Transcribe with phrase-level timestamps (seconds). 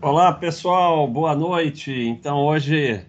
[0.00, 1.90] Olá, pessoal, boa noite.
[1.92, 3.04] Então, hoje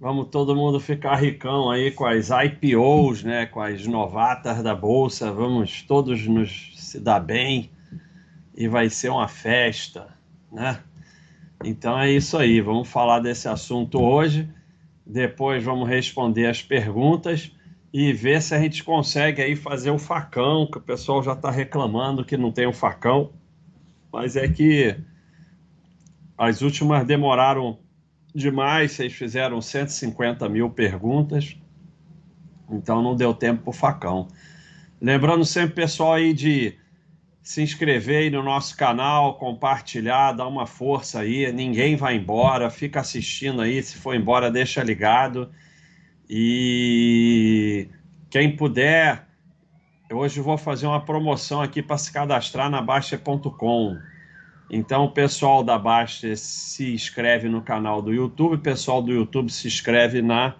[0.00, 5.30] vamos todo mundo ficar ricão aí com as IPOs, né, com as novatas da bolsa.
[5.30, 7.70] Vamos todos nos se dar bem
[8.56, 10.08] e vai ser uma festa,
[10.50, 10.80] né?
[11.62, 14.48] Então é isso aí, vamos falar desse assunto hoje.
[15.04, 17.52] Depois vamos responder as perguntas
[17.92, 21.50] e ver se a gente consegue aí fazer o facão, que o pessoal já está
[21.50, 23.30] reclamando que não tem o facão.
[24.10, 24.96] Mas é que
[26.42, 27.78] as últimas demoraram
[28.34, 31.56] demais, vocês fizeram 150 mil perguntas,
[32.68, 34.26] então não deu tempo para o facão.
[35.00, 36.76] Lembrando sempre, pessoal, aí de
[37.44, 41.52] se inscrever aí no nosso canal, compartilhar, dar uma força aí.
[41.52, 43.80] Ninguém vai embora, fica assistindo aí.
[43.80, 45.48] Se for embora, deixa ligado.
[46.28, 47.88] E
[48.28, 49.28] quem puder,
[50.10, 53.96] hoje vou fazer uma promoção aqui para se cadastrar na Baixa.com.
[54.74, 59.52] Então, o pessoal da Basta se inscreve no canal do YouTube, o pessoal do YouTube
[59.52, 60.56] se inscreve na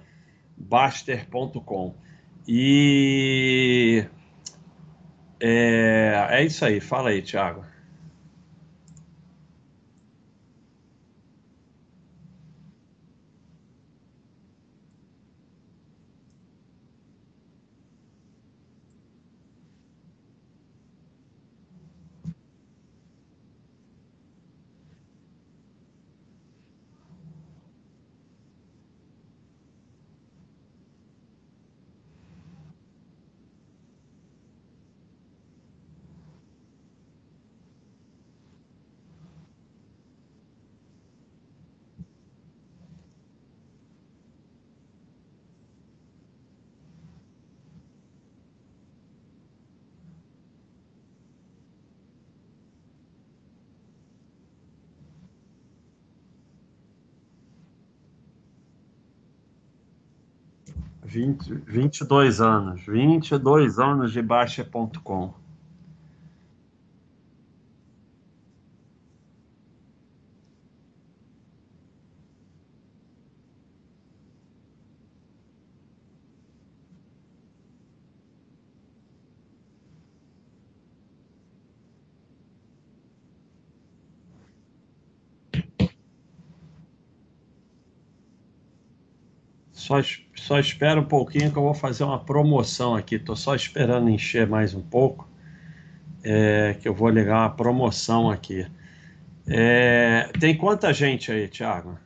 [0.54, 1.94] Baster.com.
[2.46, 4.04] E
[5.40, 6.78] é, é isso aí.
[6.78, 7.64] Fala aí, Thiago.
[61.12, 62.80] 20, 22 anos.
[62.86, 65.41] 22 anos de Baixa.com.
[89.92, 90.00] Só,
[90.34, 93.16] só espera um pouquinho que eu vou fazer uma promoção aqui.
[93.16, 95.28] Estou só esperando encher mais um pouco.
[96.24, 98.66] É, que eu vou ligar uma promoção aqui.
[99.46, 101.98] É, tem quanta gente aí, Thiago?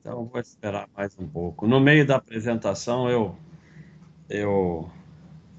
[0.00, 1.66] Então vou esperar mais um pouco.
[1.66, 3.36] No meio da apresentação eu
[4.30, 4.90] eu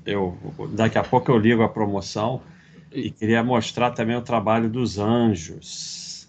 [0.06, 0.38] eu
[0.74, 2.42] daqui a pouco eu ligo a promoção.
[2.92, 6.28] E queria mostrar também o trabalho dos anjos.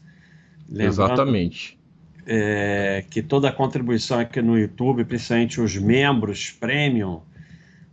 [0.69, 1.79] Lembrando, Exatamente.
[2.27, 7.23] É, que toda a contribuição aqui no YouTube, principalmente os membros premium,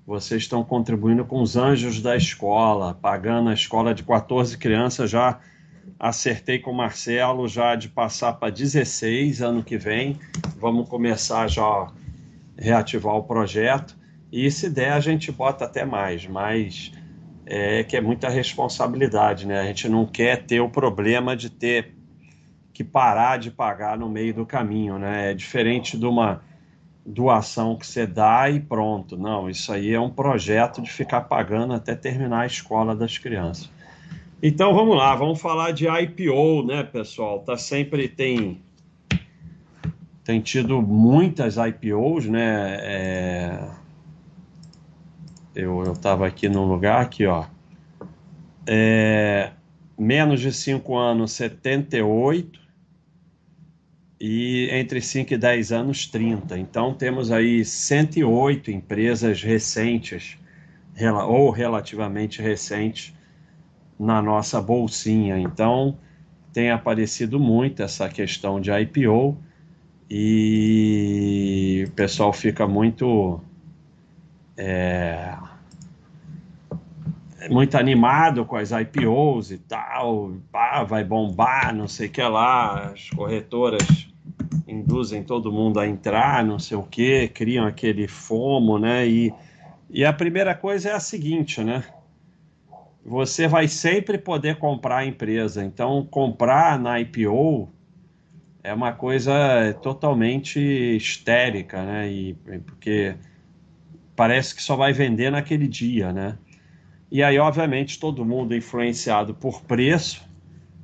[0.05, 5.09] vocês estão contribuindo com os anjos da escola, pagando a escola de 14 crianças.
[5.09, 5.39] Já
[5.99, 10.19] acertei com o Marcelo já de passar para 16 ano que vem.
[10.59, 11.91] Vamos começar já a
[12.57, 13.97] reativar o projeto.
[14.31, 16.91] E se der, a gente bota até mais, mas
[17.45, 19.59] é que é muita responsabilidade, né?
[19.59, 21.94] A gente não quer ter o problema de ter
[22.74, 25.31] que parar de pagar no meio do caminho, né?
[25.31, 26.42] É diferente de uma
[27.06, 29.15] doação que você dá e pronto.
[29.15, 33.69] Não, isso aí é um projeto de ficar pagando até terminar a escola das crianças.
[34.42, 37.39] Então vamos lá, vamos falar de IPO, né, pessoal?
[37.39, 38.62] Tá sempre tem
[40.24, 42.77] tem tido muitas IPOs, né?
[42.81, 43.75] É
[45.56, 47.46] eu estava aqui num lugar aqui, ó.
[48.68, 49.52] É,
[49.98, 52.60] menos de 5 anos, 78.
[54.19, 56.57] E entre 5 e 10 anos, 30.
[56.57, 60.38] Então temos aí 108 empresas recentes,
[61.28, 63.13] ou relativamente recentes,
[64.00, 65.38] na nossa bolsinha.
[65.38, 65.98] Então
[66.54, 69.38] tem aparecido muito essa questão de IPO
[70.10, 73.42] e o pessoal fica muito
[74.57, 75.36] é,
[77.50, 82.92] muito animado com as IPOs e tal, pá, vai bombar, não sei o que lá,
[82.92, 84.07] as corretoras
[84.68, 89.07] induzem todo mundo a entrar, não sei o que, criam aquele FOMO, né?
[89.07, 89.33] E,
[89.89, 91.83] e a primeira coisa é a seguinte, né?
[93.06, 97.69] Você vai sempre poder comprar a empresa, então comprar na IPO
[98.63, 102.09] é uma coisa totalmente histérica, né?
[102.09, 102.33] E,
[102.65, 103.15] porque
[104.15, 106.38] parece que só vai vender naquele dia, né?
[107.12, 110.24] E aí, obviamente, todo mundo influenciado por preço,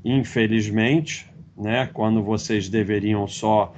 [0.06, 1.90] infelizmente, né?
[1.94, 3.74] Quando vocês deveriam só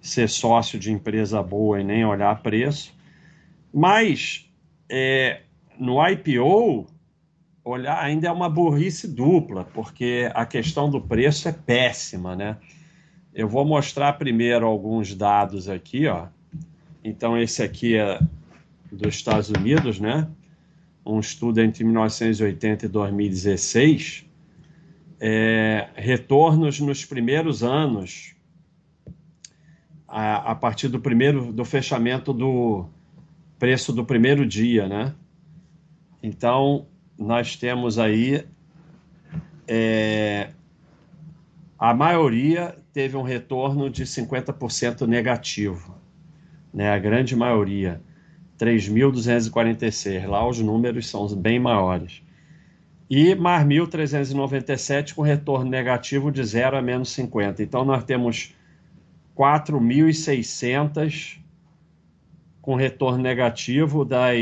[0.00, 2.94] ser sócio de empresa boa e nem olhar preço.
[3.72, 4.48] Mas
[4.88, 5.40] é,
[5.78, 6.86] no IPO,
[7.64, 12.58] olhar ainda é uma burrice dupla, porque a questão do preço é péssima, né?
[13.34, 16.26] Eu vou mostrar primeiro alguns dados aqui, ó.
[17.02, 18.20] Então, esse aqui é
[18.92, 20.28] dos Estados Unidos, né?
[21.04, 24.26] Um estudo entre 1980 e 2016.
[25.20, 28.34] É, retornos nos primeiros anos,
[30.08, 32.86] a, a partir do primeiro do fechamento do
[33.58, 35.14] preço do primeiro dia, né?
[36.22, 36.86] Então,
[37.18, 38.44] nós temos aí
[39.66, 40.50] é,
[41.78, 45.98] a maioria teve um retorno de 50% negativo,
[46.72, 46.90] né?
[46.92, 48.00] A grande maioria,
[48.64, 50.26] 3.246.
[50.26, 52.22] Lá os números são bem maiores.
[53.10, 57.62] E mais 1.397 com retorno negativo de 0 a menos 50.
[57.62, 58.54] Então nós temos
[59.36, 61.38] 4.600
[62.62, 64.38] com retorno negativo das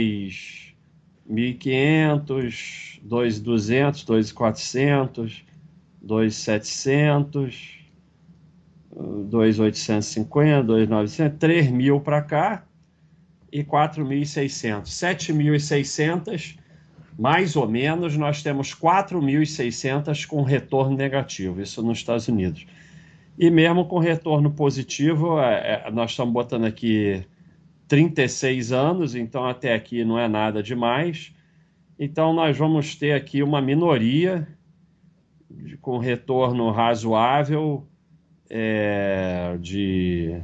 [1.28, 5.42] 1.500, 2.200, 2.400,
[6.06, 7.82] 2.700,
[8.94, 12.62] 2.850, 2.900, 3.000 para cá
[13.52, 14.86] e 4.600.
[14.86, 16.56] 7.600,
[17.18, 22.66] mais ou menos, nós temos 4.600 com retorno negativo, isso nos Estados Unidos.
[23.38, 27.24] E mesmo com retorno positivo, é, é, nós estamos botando aqui
[27.88, 31.32] 36 anos, então até aqui não é nada demais.
[31.98, 34.48] Então nós vamos ter aqui uma minoria
[35.80, 37.86] com retorno razoável
[38.48, 40.40] é, de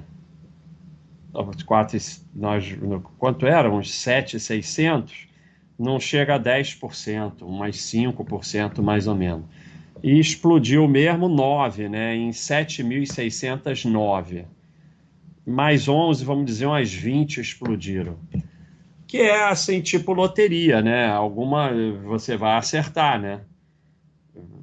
[1.65, 1.97] quatro,
[2.35, 2.77] nós,
[3.19, 3.71] quanto era?
[3.71, 5.29] Uns 7,600?
[5.79, 9.45] Não chega a 10%, umas 5% mais ou menos.
[10.03, 14.47] E explodiu mesmo 9, né, em 7.609
[15.49, 18.19] mais 11, vamos dizer, umas 20 explodiram.
[19.07, 21.09] Que é assim, tipo loteria, né?
[21.09, 21.71] Alguma
[22.05, 23.41] você vai acertar, né?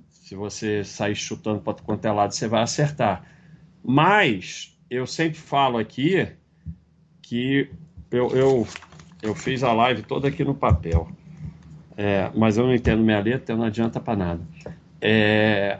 [0.09, 3.25] Se você sair chutando para quanto é lado, você vai acertar.
[3.83, 6.27] Mas eu sempre falo aqui
[7.27, 7.69] que
[8.11, 8.67] eu, eu,
[9.21, 11.09] eu fiz a live toda aqui no papel.
[11.97, 14.41] É, mas eu não entendo minha letra, então não adianta para nada.
[15.01, 15.79] É,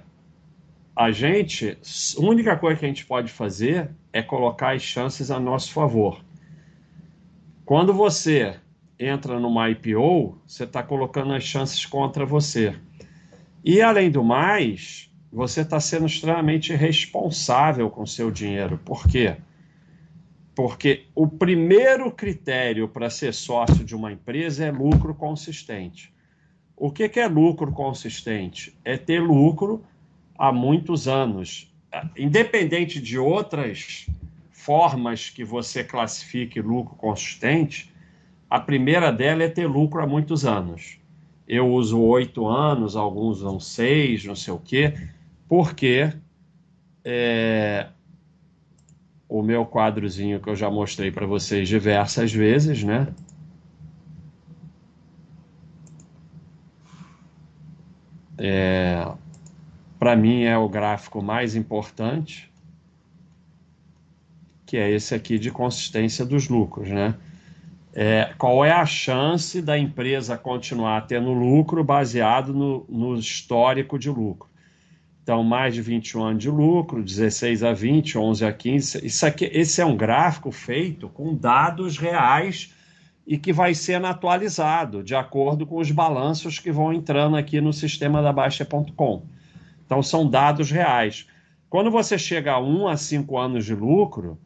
[0.95, 1.77] a gente,
[2.17, 6.23] a única coisa que a gente pode fazer é colocar as chances a nosso favor.
[7.63, 8.55] Quando você
[8.97, 12.75] entra numa IPO, você está colocando as chances contra você.
[13.63, 18.79] E além do mais, você está sendo extremamente responsável com seu dinheiro.
[18.83, 19.35] Por quê?
[19.35, 19.45] Porque
[21.13, 26.13] o primeiro critério para ser sócio de uma empresa é lucro consistente.
[26.75, 28.77] O que, que é lucro consistente?
[28.83, 29.83] É ter lucro
[30.37, 31.73] há muitos anos
[32.17, 34.07] independente de outras
[34.51, 37.93] formas que você classifique lucro consistente,
[38.49, 40.97] a primeira dela é ter lucro há muitos anos.
[41.47, 44.93] Eu uso oito anos, alguns usam seis, não sei o quê,
[45.47, 46.11] porque
[47.03, 47.87] é,
[49.27, 53.07] o meu quadrozinho que eu já mostrei para vocês diversas vezes, né?
[58.37, 59.07] É,
[59.97, 62.51] para mim é o gráfico mais importante,
[64.65, 67.15] que é esse aqui de consistência dos lucros, né?
[67.93, 74.09] É, qual é a chance da empresa continuar tendo lucro baseado no, no histórico de
[74.09, 74.49] lucro?
[75.25, 79.03] Então, mais de 21 anos de lucro, 16 a 20, 11 a 15.
[79.03, 82.71] Isso aqui, esse é um gráfico feito com dados reais
[83.25, 87.73] e que vai sendo atualizado de acordo com os balanços que vão entrando aqui no
[87.73, 89.25] sistema da Baixa.com.
[89.83, 91.25] Então, são dados reais.
[91.71, 94.39] Quando você chega a 1 a 5 anos de lucro,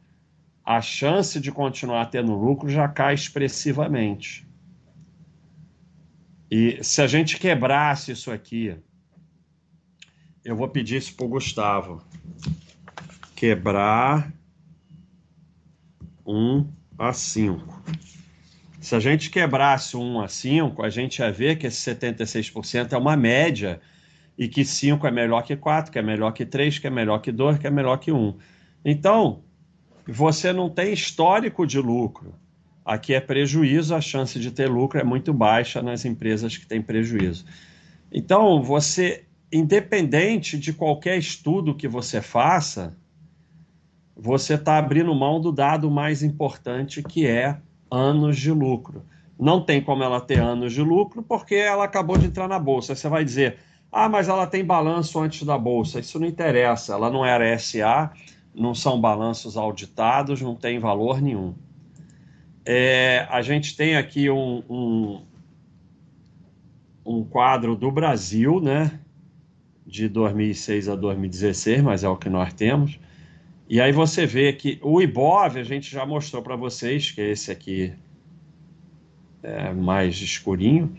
[0.64, 4.48] a chance de continuar tendo lucro já cai expressivamente.
[6.50, 8.78] E se a gente quebrasse isso aqui,
[10.50, 12.02] eu vou pedir isso para o Gustavo.
[13.36, 14.34] Quebrar
[16.26, 17.84] 1 a 5.
[18.82, 22.98] Se a gente quebrasse 1 a 5, a gente ia ver que esse 76% é
[22.98, 23.80] uma média
[24.36, 27.20] e que 5 é melhor que 4, que é melhor que 3, que é melhor
[27.20, 28.36] que 2, que é melhor que 1.
[28.84, 29.44] Então,
[30.08, 32.34] você não tem histórico de lucro.
[32.84, 36.82] Aqui é prejuízo, a chance de ter lucro é muito baixa nas empresas que têm
[36.82, 37.46] prejuízo.
[38.12, 42.96] Então, você, independente de qualquer estudo que você faça,
[44.16, 47.58] você está abrindo mão do dado mais importante, que é
[47.90, 49.04] anos de lucro.
[49.40, 52.94] Não tem como ela ter anos de lucro porque ela acabou de entrar na bolsa.
[52.94, 53.58] Você vai dizer,
[53.92, 56.00] ah, mas ela tem balanço antes da bolsa.
[56.00, 56.94] Isso não interessa.
[56.94, 58.12] Ela não era SA,
[58.54, 61.56] não são balanços auditados, não tem valor nenhum.
[62.66, 65.22] É, a gente tem aqui um, um,
[67.06, 69.00] um quadro do Brasil, né?
[69.90, 73.00] De 2006 a 2016, mas é o que nós temos.
[73.68, 77.32] E aí você vê que o IBOV, a gente já mostrou para vocês, que é
[77.32, 77.92] esse aqui
[79.42, 80.96] é, mais escurinho,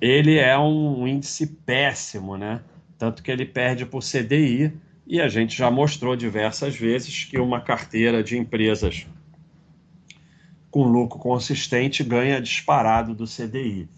[0.00, 2.62] ele é um índice péssimo, né?
[2.96, 4.72] Tanto que ele perde por CDI,
[5.06, 9.06] e a gente já mostrou diversas vezes que uma carteira de empresas
[10.70, 13.88] com lucro consistente ganha disparado do CDI.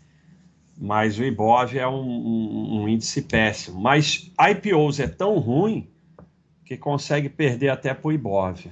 [0.76, 3.80] Mas o IBOV é um, um, um índice péssimo.
[3.80, 5.88] Mas IPOs é tão ruim
[6.64, 8.70] que consegue perder até para o IBOV.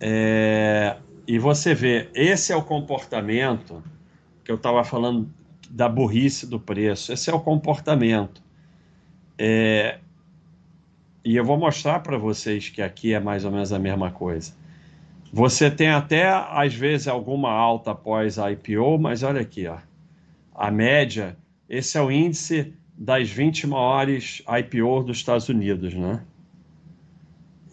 [0.00, 0.96] É,
[1.26, 3.82] e você vê, esse é o comportamento
[4.44, 5.28] que eu estava falando
[5.70, 7.12] da burrice do preço.
[7.12, 8.42] Esse é o comportamento.
[9.38, 9.98] É,
[11.24, 14.52] e eu vou mostrar para vocês que aqui é mais ou menos a mesma coisa.
[15.32, 19.78] Você tem até, às vezes, alguma alta após a IPO, mas olha aqui, ó.
[20.54, 21.36] A média,
[21.68, 26.22] esse é o índice das 20 maiores IPO dos Estados Unidos, né?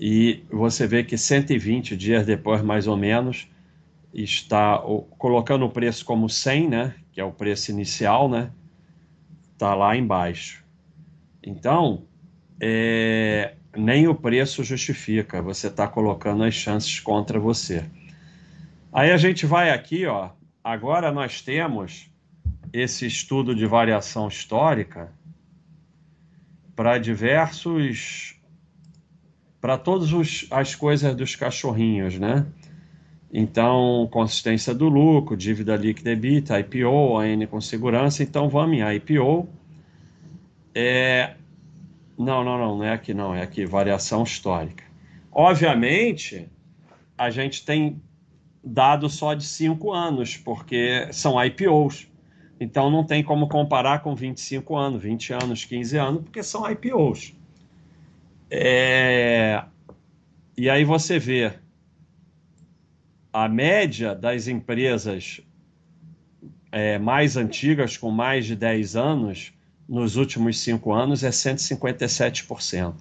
[0.03, 3.47] e você vê que 120 dias depois, mais ou menos,
[4.11, 4.79] está
[5.19, 8.49] colocando o preço como 100, né, que é o preço inicial, né,
[9.53, 10.65] está lá embaixo.
[11.43, 12.03] Então,
[12.59, 17.85] é, nem o preço justifica, você está colocando as chances contra você.
[18.91, 20.31] Aí a gente vai aqui, ó,
[20.63, 22.10] agora nós temos
[22.73, 25.11] esse estudo de variação histórica
[26.75, 28.35] para diversos
[29.59, 30.09] para todas
[30.49, 32.47] as coisas dos cachorrinhos, né?
[33.31, 38.23] Então, consistência do lucro, dívida líquida EBITDA, IPO, AN com segurança.
[38.23, 39.47] Então, vamos em IPO.
[40.75, 41.35] É...
[42.17, 44.83] Não, não, não, não é aqui não, é aqui, variação histórica.
[45.31, 46.49] Obviamente,
[47.17, 48.01] a gente tem
[48.63, 52.10] dado só de 5 anos, porque são IPOs.
[52.61, 57.33] Então, não tem como comparar com 25 anos, 20 anos, 15 anos, porque são IPOs.
[58.51, 59.63] É...
[60.55, 61.53] E aí você vê
[63.33, 65.41] a média das empresas
[66.71, 69.51] é, mais antigas, com mais de 10 anos,
[69.89, 72.93] nos últimos 5 anos, é 157%.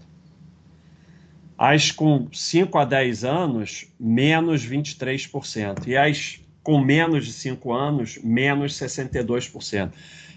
[1.59, 5.87] As com 5 a 10 anos, menos 23%.
[5.87, 9.93] E as com menos de 5 anos, menos 62%.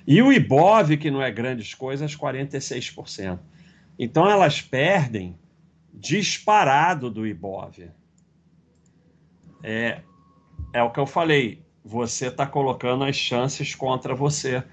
[0.05, 3.39] E o IBOV, que não é grandes coisas, 46%.
[3.97, 5.35] Então elas perdem
[5.93, 7.89] disparado do Ibov.
[9.61, 10.01] É,
[10.73, 11.61] é o que eu falei.
[11.85, 14.63] Você está colocando as chances contra você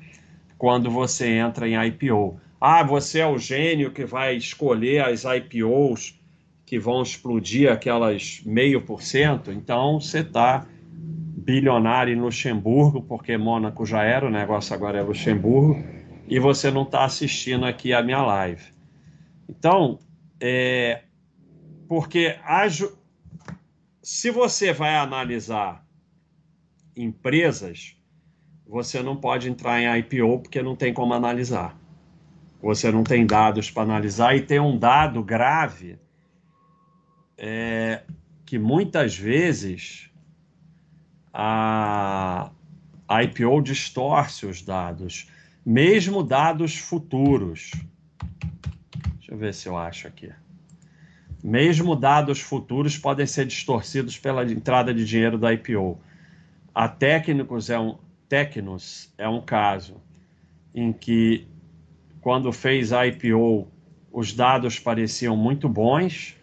[0.57, 2.41] quando você entra em IPO.
[2.61, 6.19] Ah, você é o gênio que vai escolher as IPOs
[6.67, 9.51] que vão explodir aquelas meio por cento.
[9.51, 10.67] Então você está
[11.51, 15.83] bilionário em Luxemburgo, porque Mônaco já era, o negócio agora é Luxemburgo,
[16.29, 18.63] e você não está assistindo aqui a minha live.
[19.49, 19.99] Então,
[20.41, 21.03] é,
[21.89, 22.37] porque
[24.01, 25.85] se você vai analisar
[26.97, 27.97] empresas,
[28.65, 31.77] você não pode entrar em IPO porque não tem como analisar.
[32.63, 35.99] Você não tem dados para analisar e tem um dado grave
[37.37, 38.05] é,
[38.47, 40.10] que muitas vezes
[41.33, 42.51] a,
[43.23, 45.29] IPO distorce os dados,
[45.65, 47.73] mesmo dados futuros.
[49.17, 50.31] Deixa eu ver se eu acho aqui.
[51.43, 55.99] Mesmo dados futuros podem ser distorcidos pela entrada de dinheiro da IPO.
[56.75, 59.97] A Técnicos é um, Tecnos é um caso
[60.73, 61.49] em que,
[62.21, 63.67] quando fez a IPO,
[64.13, 66.37] os dados pareciam muito bons,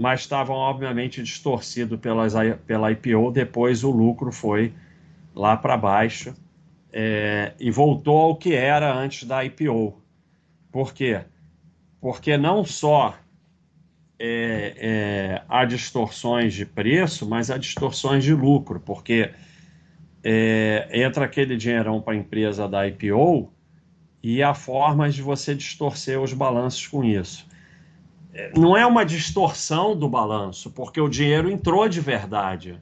[0.00, 2.32] mas estavam obviamente distorcidos pelas,
[2.66, 3.30] pela IPO.
[3.30, 4.72] Depois o lucro foi
[5.34, 6.34] lá para baixo
[6.92, 10.00] é, e voltou ao que era antes da IPO.
[10.72, 11.20] Por quê?
[12.00, 13.14] porque não só
[14.18, 19.30] é, é, há distorções de preço, mas há distorções de lucro, porque
[20.24, 23.52] é, entra aquele dinheirão para a empresa da IPO
[24.22, 27.46] e há formas de você distorcer os balanços com isso.
[28.56, 32.80] Não é uma distorção do balanço, porque o dinheiro entrou de verdade,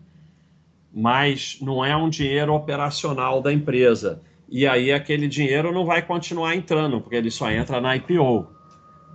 [0.93, 4.21] mas não é um dinheiro operacional da empresa.
[4.49, 8.47] E aí aquele dinheiro não vai continuar entrando, porque ele só entra na IPO.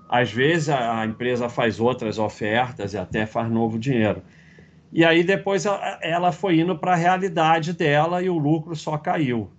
[0.09, 4.21] Às vezes a, empresa faz outras ofertas e até faz novo dinheiro.
[4.91, 5.65] E aí depois
[6.01, 9.51] ela foi indo para a realidade dela e o lucro só caiu.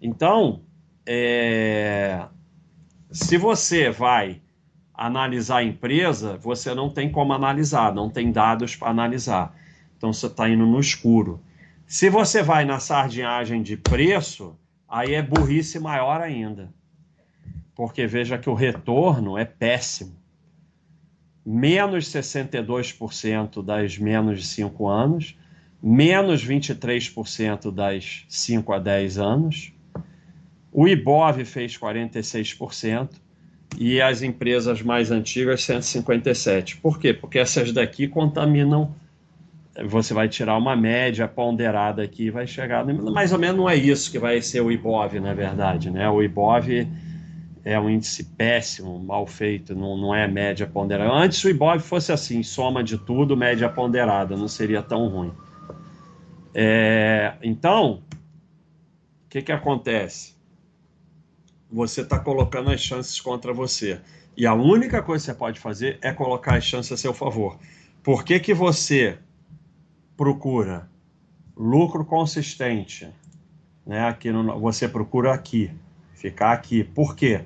[0.00, 0.62] Então,
[1.04, 2.26] é...
[3.10, 4.40] se você vai
[4.94, 9.56] analisar a empresa, você não tem como analisar, não tem dados para analisar.
[9.96, 11.40] Então você está indo no escuro.
[11.86, 14.56] Se você vai na sardinhagem de preço,
[14.88, 16.72] aí é burrice maior ainda.
[17.74, 20.16] Porque veja que o retorno é péssimo.
[21.44, 25.36] Menos 62% das menos de 5 anos,
[25.82, 29.72] menos 23% das 5 a 10 anos.
[30.70, 33.21] O Ibov fez 46%
[33.78, 36.76] e as empresas mais antigas 157.
[36.76, 37.12] Por quê?
[37.12, 38.94] Porque essas daqui contaminam.
[39.86, 44.10] Você vai tirar uma média ponderada aqui, vai chegar mais ou menos não é isso
[44.12, 46.10] que vai ser o Ibov, na verdade, né?
[46.10, 46.68] O Ibov
[47.64, 51.10] é um índice péssimo, mal feito, não, não é média ponderada.
[51.10, 55.32] Antes o Ibov fosse assim, soma de tudo, média ponderada, não seria tão ruim.
[56.54, 58.02] É, então,
[59.24, 60.34] o que, que acontece?
[61.72, 64.00] Você está colocando as chances contra você.
[64.36, 67.58] E a única coisa que você pode fazer é colocar as chances a seu favor.
[68.02, 69.18] Por que, que você
[70.16, 70.88] procura
[71.56, 73.08] lucro consistente?
[73.86, 74.06] Né?
[74.06, 75.70] Aqui no, você procura aqui,
[76.14, 76.84] ficar aqui.
[76.84, 77.42] Por quê?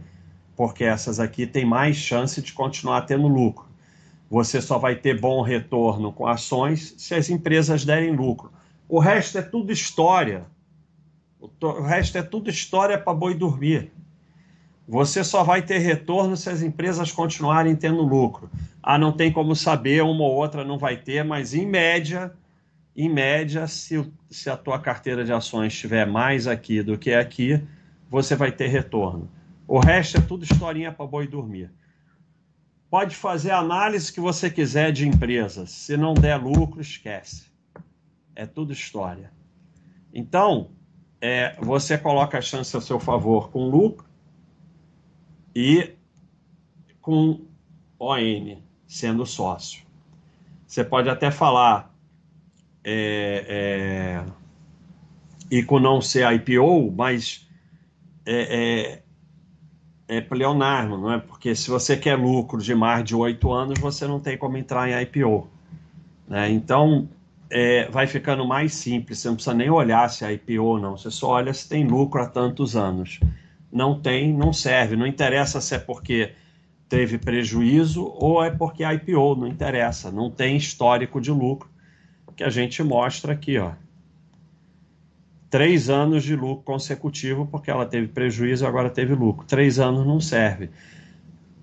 [0.56, 3.66] Porque essas aqui têm mais chance de continuar tendo lucro.
[4.28, 8.50] Você só vai ter bom retorno com ações se as empresas derem lucro.
[8.88, 10.46] O resto é tudo história.
[11.38, 13.92] O resto é tudo história para boi dormir.
[14.88, 18.48] Você só vai ter retorno se as empresas continuarem tendo lucro.
[18.80, 22.32] Ah, não tem como saber, uma ou outra não vai ter, mas em média,
[22.94, 27.60] em média, se, se a tua carteira de ações estiver mais aqui do que aqui,
[28.08, 29.28] você vai ter retorno.
[29.66, 31.72] O resto é tudo historinha para boi dormir.
[32.88, 35.70] Pode fazer a análise que você quiser de empresas.
[35.70, 37.46] Se não der lucro, esquece.
[38.36, 39.32] É tudo história.
[40.14, 40.70] Então,
[41.20, 44.06] é, você coloca a chance a seu favor com lucro
[45.56, 45.94] e
[47.00, 47.40] com
[47.98, 49.82] ON sendo sócio.
[50.66, 51.90] Você pode até falar
[52.84, 54.24] é, é,
[55.50, 57.48] e com não ser IPO, mas
[58.26, 59.00] é,
[60.08, 61.18] é, é pleonasmo, não é?
[61.18, 64.90] Porque se você quer lucro de mais de oito anos, você não tem como entrar
[64.90, 65.48] em IPO.
[66.28, 66.50] Né?
[66.50, 67.08] Então,
[67.48, 70.98] é, vai ficando mais simples, você não precisa nem olhar se é IPO ou não,
[70.98, 73.20] você só olha se tem lucro há tantos anos
[73.76, 74.96] não tem, não serve.
[74.96, 76.32] Não interessa se é porque
[76.88, 80.10] teve prejuízo ou é porque é IPO, não interessa.
[80.10, 81.68] Não tem histórico de lucro
[82.34, 83.72] que a gente mostra aqui, ó.
[85.48, 89.46] Três anos de lucro consecutivo, porque ela teve prejuízo e agora teve lucro.
[89.46, 90.70] Três anos não serve.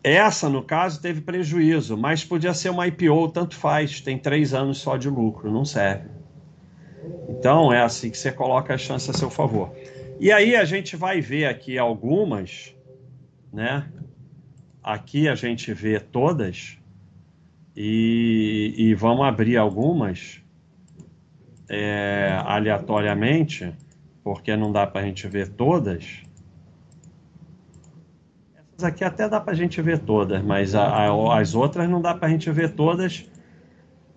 [0.03, 4.01] Essa, no caso, teve prejuízo, mas podia ser uma IPO, tanto faz.
[4.01, 6.09] Tem três anos só de lucro, não serve.
[7.29, 9.71] Então, é assim que você coloca a chance a seu favor.
[10.23, 12.73] E aí a gente vai ver aqui algumas,
[13.51, 13.91] né?
[14.81, 16.77] Aqui a gente vê todas
[17.75, 20.41] e, e vamos abrir algumas
[21.67, 23.75] é, aleatoriamente,
[24.23, 26.23] porque não dá para a gente ver todas.
[28.55, 32.01] Essas aqui até dá para a gente ver todas, mas a, a, as outras não
[32.01, 33.29] dá para a gente ver todas,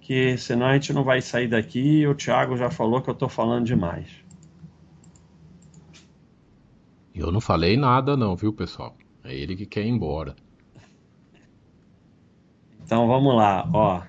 [0.01, 3.14] que senão a gente não vai sair daqui e o Thiago já falou que eu
[3.14, 4.25] estou falando demais.
[7.16, 8.94] Eu não falei nada não, viu, pessoal?
[9.24, 10.37] É ele que quer ir embora.
[12.85, 14.02] Então vamos lá, ó.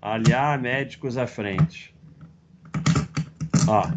[0.00, 1.94] Aliar médicos à frente.
[3.68, 3.92] Ó.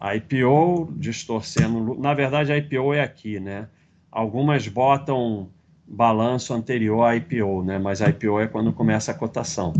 [0.00, 1.94] A IPO distorcendo.
[2.00, 3.68] Na verdade, a IPO é aqui, né?
[4.10, 5.50] Algumas botam
[5.86, 7.78] balanço anterior à IPO, né?
[7.78, 9.74] Mas a IPO é quando começa a cotação.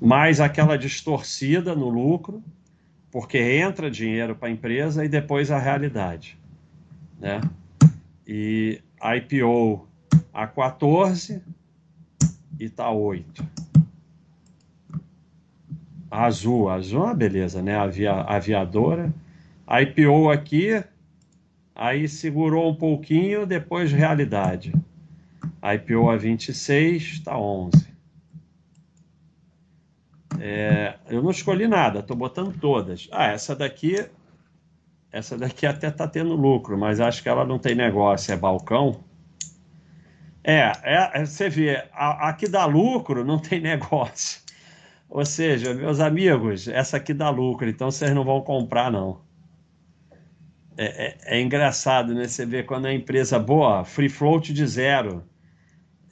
[0.00, 2.42] Mais aquela distorcida no lucro,
[3.10, 6.38] porque entra dinheiro para a empresa e depois a realidade.
[7.18, 7.40] Né?
[8.26, 9.86] E IPO
[10.32, 11.42] a 14
[12.58, 13.44] e tá 8.
[16.10, 17.76] Azul, azul é uma beleza, né?
[17.76, 19.14] Avia, aviadora.
[19.68, 20.82] IPO aqui,
[21.74, 24.72] aí segurou um pouquinho, depois realidade.
[25.62, 27.89] IPO a 26, está 11.
[30.42, 33.06] É, eu não escolhi nada, estou botando todas.
[33.12, 34.08] Ah, essa daqui,
[35.12, 39.04] essa daqui até está tendo lucro, mas acho que ela não tem negócio, é balcão.
[40.42, 44.40] É, é você vê, a, a que dá lucro não tem negócio.
[45.10, 49.20] Ou seja, meus amigos, essa aqui dá lucro, então vocês não vão comprar, não.
[50.74, 52.26] É, é, é engraçado, né?
[52.26, 55.22] Você vê quando a empresa boa, free float de zero.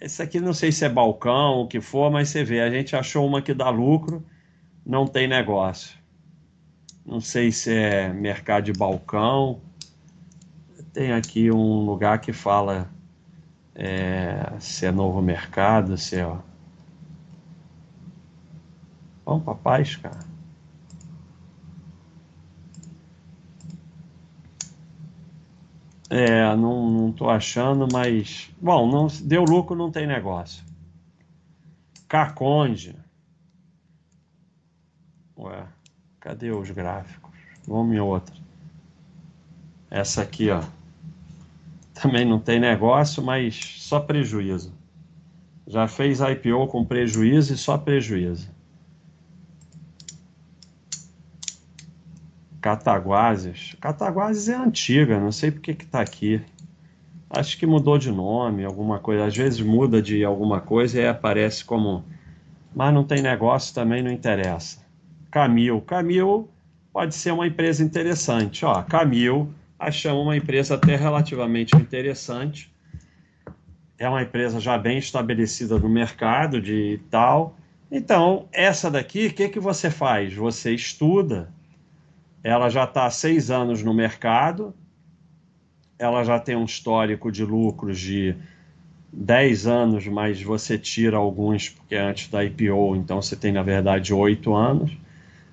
[0.00, 2.94] Esse aqui não sei se é balcão, o que for, mas você vê, a gente
[2.94, 4.24] achou uma que dá lucro,
[4.86, 5.98] não tem negócio.
[7.04, 9.60] Não sei se é mercado de balcão.
[10.92, 12.90] Tem aqui um lugar que fala
[13.74, 16.36] é, se é novo mercado, se é.
[19.24, 20.18] Vamos pra paz, cara.
[26.10, 28.50] É, não, não tô achando, mas.
[28.60, 30.64] Bom, não, deu lucro, não tem negócio.
[32.08, 32.96] Caconde.
[35.36, 35.66] Ué,
[36.18, 37.30] cadê os gráficos?
[37.66, 38.34] Vamos em outra.
[39.90, 40.62] Essa aqui, ó.
[41.94, 44.72] Também não tem negócio, mas só prejuízo.
[45.66, 48.50] Já fez IPO com prejuízo e só prejuízo.
[52.60, 53.76] Cataguases.
[53.80, 56.40] Cataguases é antiga, não sei porque que está aqui.
[57.30, 59.26] Acho que mudou de nome, alguma coisa.
[59.26, 62.04] Às vezes muda de alguma coisa e aparece como.
[62.74, 64.84] Mas não tem negócio, também não interessa.
[65.30, 65.80] Camil.
[65.82, 66.48] Camil
[66.92, 68.64] pode ser uma empresa interessante.
[68.64, 72.72] Ó, Camil, achamos uma empresa até relativamente interessante.
[73.98, 77.56] É uma empresa já bem estabelecida no mercado de tal.
[77.90, 80.34] Então, essa daqui, o que, que você faz?
[80.34, 81.52] Você estuda
[82.42, 84.74] ela já está há seis anos no mercado,
[85.98, 88.36] ela já tem um histórico de lucros de
[89.12, 93.62] 10 anos, mas você tira alguns porque é antes da IPO, então você tem na
[93.62, 94.96] verdade oito anos.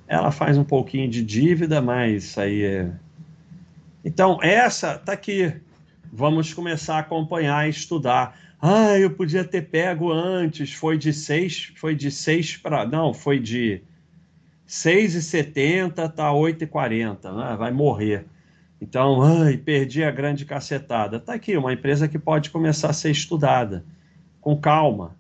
[0.08, 2.92] Ela faz um pouquinho de dívida, mas isso aí é.
[4.04, 5.52] Então, essa tá aqui.
[6.14, 8.38] Vamos começar a acompanhar e estudar.
[8.62, 10.72] Ah, eu podia ter pego antes.
[10.74, 12.86] Foi de seis, foi de seis para.
[12.86, 13.82] Não, foi de
[14.68, 17.56] 6,70 tá 8,40, né?
[17.56, 18.26] vai morrer.
[18.82, 21.20] Então, ai, perdi a grande cacetada.
[21.20, 23.86] Tá aqui, uma empresa que pode começar a ser estudada,
[24.42, 25.16] com calma.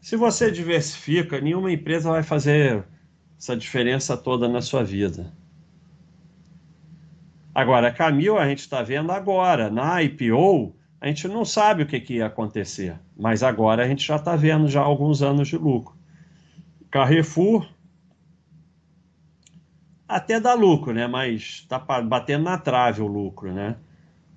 [0.00, 2.84] Se você diversifica, nenhuma empresa vai fazer
[3.38, 5.32] essa diferença toda na sua vida.
[7.54, 12.00] Agora, Camil, a gente está vendo agora, na IPO, a gente não sabe o que,
[12.00, 15.94] que ia acontecer, mas agora a gente já está vendo já alguns anos de lucro.
[16.90, 17.68] Carrefour,
[20.16, 21.06] até dá lucro, né?
[21.06, 23.76] Mas tá batendo na trave o lucro, né?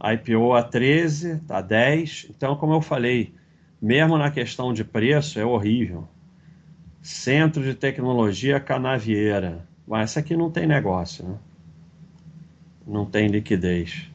[0.02, 2.28] IPO a 13, tá 10.
[2.30, 3.34] Então, como eu falei,
[3.82, 6.08] mesmo na questão de preço, é horrível.
[7.02, 9.68] Centro de Tecnologia Canavieira.
[9.88, 11.36] Mas essa aqui não tem negócio, né?
[12.86, 14.10] Não tem liquidez.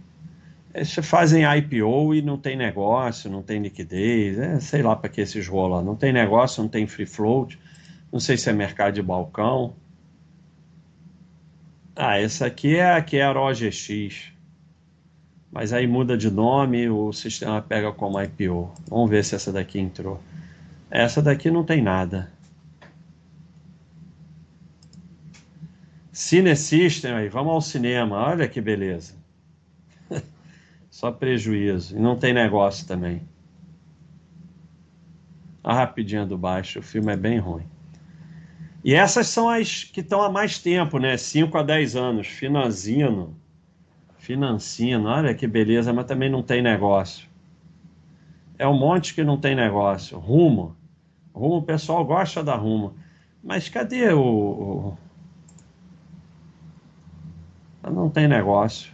[0.74, 4.38] Eles fazem IPO e não tem negócio, não tem liquidez.
[4.38, 5.82] É, sei lá para que esses rolam.
[5.82, 7.58] Não tem negócio, não tem free float.
[8.12, 9.74] Não sei se é mercado de balcão.
[12.00, 14.30] Ah, essa aqui é a que é a OGX.
[15.50, 18.72] Mas aí muda de nome, o sistema pega como IPO.
[18.88, 20.22] Vamos ver se essa daqui entrou.
[20.88, 22.30] Essa daqui não tem nada.
[26.12, 28.16] Cine System aí, vamos ao cinema.
[28.16, 29.14] Olha que beleza.
[30.88, 31.96] Só prejuízo.
[31.96, 33.22] E não tem negócio também.
[35.64, 37.66] A rapidinha do baixo, o filme é bem ruim.
[38.84, 41.16] E essas são as que estão há mais tempo, né?
[41.16, 42.26] 5 a 10 anos.
[42.26, 43.36] Financino.
[44.18, 47.26] Financino, olha que beleza, mas também não tem negócio.
[48.58, 50.18] É um monte que não tem negócio.
[50.18, 50.76] Rumo.
[51.32, 52.94] Rumo, o pessoal gosta da rumo.
[53.42, 54.20] Mas cadê o.
[54.20, 54.98] o...
[57.90, 58.92] Não tem negócio.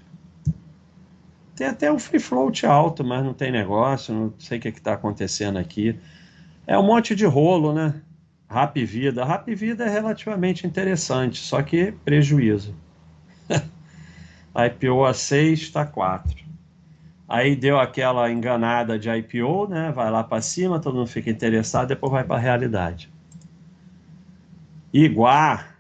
[1.57, 4.15] Tem até um free float alto, mas não tem negócio.
[4.15, 5.99] Não sei o que está acontecendo aqui.
[6.67, 8.01] É um monte de rolo, né?
[8.49, 9.25] Rap Vida.
[9.25, 12.75] Rap Vida é relativamente interessante, só que prejuízo.
[14.55, 16.45] IPO a 6 está 4.
[17.29, 19.91] Aí deu aquela enganada de IPO, né?
[19.93, 23.11] Vai lá para cima, todo mundo fica interessado, depois vai para a realidade.
[24.93, 25.79] Iguar,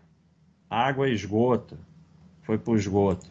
[0.68, 1.79] água e esgoto,
[2.42, 3.31] foi para o esgoto.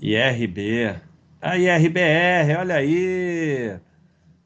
[0.00, 0.96] IRB,
[1.40, 3.78] a IRBR, olha aí,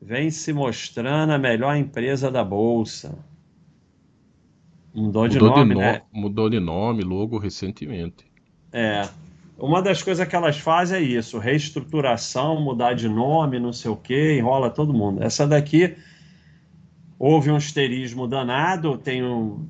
[0.06, 3.18] vem se mostrando a melhor empresa da Bolsa.
[4.94, 5.80] Mudou de mudou nome, de no...
[5.80, 6.02] né?
[6.12, 8.24] Mudou de nome, logo recentemente.
[8.72, 9.08] É.
[9.58, 13.96] Uma das coisas que elas fazem é isso: reestruturação, mudar de nome, não sei o
[13.96, 15.24] que, enrola todo mundo.
[15.24, 15.96] Essa daqui
[17.18, 19.66] houve um histerismo danado, tem um,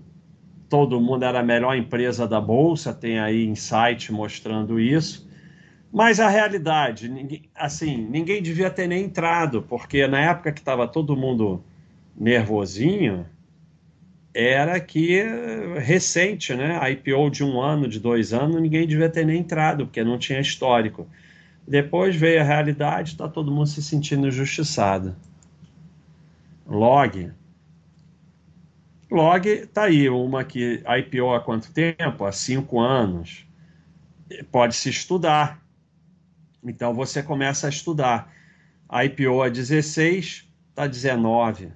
[0.68, 5.25] todo mundo era a melhor empresa da bolsa, tem aí insight mostrando isso.
[5.96, 10.87] Mas a realidade, ninguém, assim, ninguém devia ter nem entrado, porque na época que estava
[10.87, 11.64] todo mundo
[12.14, 13.24] nervosinho,
[14.35, 15.22] era que
[15.78, 16.78] recente, né?
[16.78, 20.18] A IPO de um ano, de dois anos, ninguém devia ter nem entrado, porque não
[20.18, 21.09] tinha histórico.
[21.66, 25.16] Depois veio a realidade, está todo mundo se sentindo injustiçado.
[26.66, 27.32] Log.
[29.11, 32.26] Log está aí, uma que IPO há quanto tempo?
[32.26, 33.46] Há cinco anos.
[34.52, 35.64] Pode se estudar.
[36.66, 38.33] Então você começa a estudar.
[38.90, 41.72] IPO a 16, está 19.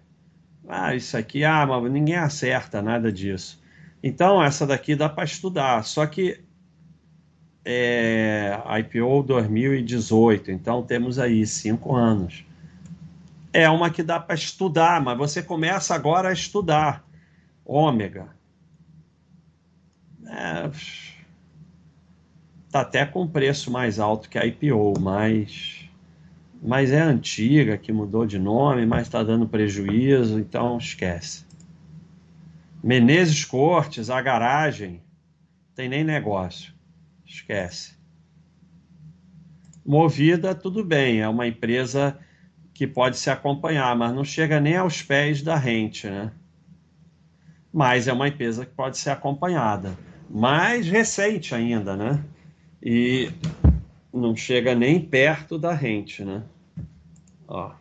[0.68, 3.60] Ah, isso aqui, ah, mas ninguém acerta nada disso.
[4.02, 5.84] Então, essa daqui dá para estudar.
[5.84, 6.42] Só que
[7.64, 12.44] é, IPO 2018, então temos aí cinco anos.
[13.52, 17.04] É uma que dá para estudar, mas você começa agora a estudar.
[17.64, 18.28] Ômega.
[20.26, 20.70] É,
[22.70, 25.88] tá até com preço mais alto que a IPO, mas,
[26.62, 31.44] mas é antiga, que mudou de nome, mas está dando prejuízo, então esquece.
[32.82, 35.02] Menezes Cortes, a garagem,
[35.74, 36.72] tem nem negócio.
[37.26, 37.98] Esquece.
[39.84, 42.18] Movida, tudo bem, é uma empresa
[42.72, 46.32] que pode se acompanhar, mas não chega nem aos pés da rente, né?
[47.72, 49.96] Mas é uma empresa que pode ser acompanhada.
[50.28, 52.24] Mais recente ainda, né?
[52.82, 53.30] E
[54.12, 56.42] não chega nem perto da rente, né?
[57.46, 57.72] Ó.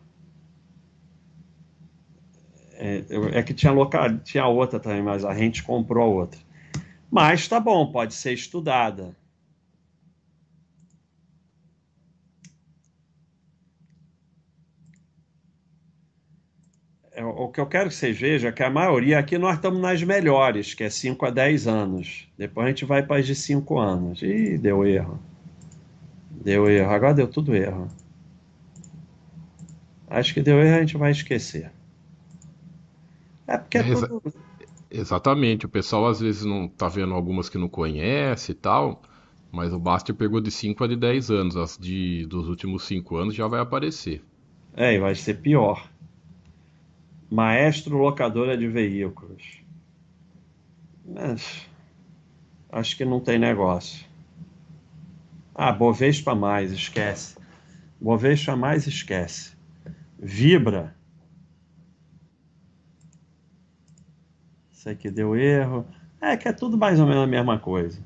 [2.72, 6.40] É, é que tinha, local, tinha outra também, mas a rente comprou a outra.
[7.10, 9.16] Mas tá bom, pode ser estudada.
[17.30, 20.02] O que eu quero que vocês vejam é que a maioria aqui nós estamos nas
[20.02, 22.28] melhores, que é 5 a 10 anos.
[22.36, 24.22] Depois a gente vai para as de 5 anos.
[24.22, 25.18] Ih, deu erro.
[26.30, 26.90] Deu erro.
[26.90, 27.88] Agora deu tudo erro.
[30.08, 31.70] Acho que deu erro a gente vai esquecer.
[33.46, 34.32] É porque é, é tudo...
[34.90, 35.66] Exatamente.
[35.66, 39.02] O pessoal às vezes não tá vendo algumas que não conhece e tal.
[39.52, 41.56] Mas o Baster pegou de 5 a de 10 anos.
[41.56, 44.22] As de, dos últimos 5 anos já vai aparecer.
[44.76, 45.89] É, e vai ser pior.
[47.30, 49.62] Maestro locadora de veículos.
[51.06, 51.66] Mas,
[52.70, 54.04] acho que não tem negócio.
[55.54, 57.36] Ah, Bovespa mais, esquece.
[58.00, 59.52] Bovespa mais, esquece.
[60.18, 60.94] Vibra.
[64.72, 65.86] Isso aqui deu erro.
[66.20, 68.02] É que é tudo mais ou menos a mesma coisa.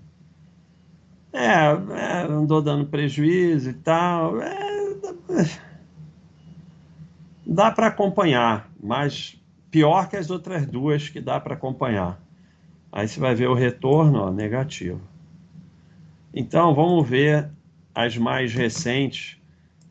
[1.32, 4.40] É, é andou dando prejuízo e tal.
[4.40, 4.54] É,
[7.46, 12.20] dá para acompanhar, mas pior que as outras duas que dá para acompanhar.
[12.92, 15.00] Aí você vai ver o retorno ó, negativo.
[16.32, 17.50] Então vamos ver
[17.94, 19.36] as mais recentes.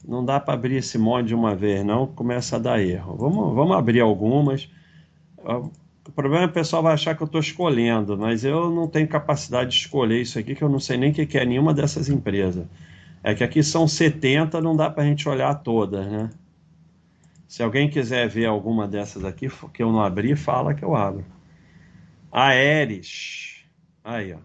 [0.05, 3.15] Não dá para abrir esse monte de uma vez, não, começa a dar erro.
[3.15, 4.69] Vamos, vamos abrir algumas.
[5.37, 8.87] O problema é que o pessoal vai achar que eu estou escolhendo, mas eu não
[8.87, 11.73] tenho capacidade de escolher isso aqui, que eu não sei nem o que é nenhuma
[11.73, 12.65] dessas empresas.
[13.23, 16.29] É que aqui são 70, não dá para a gente olhar todas, né?
[17.53, 21.23] Se alguém quiser ver alguma dessas aqui que eu não abri, fala que eu abro.
[22.31, 23.63] Aeres.
[24.03, 24.39] Aí, ó.